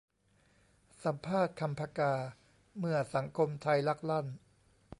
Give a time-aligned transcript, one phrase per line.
[1.03, 2.13] สัมภาษณ์ 'คำ ผกา':
[2.79, 4.25] เมื่อสังคมไทยลักลั่น